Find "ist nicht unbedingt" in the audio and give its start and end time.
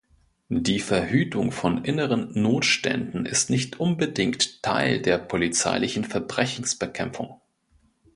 3.27-4.63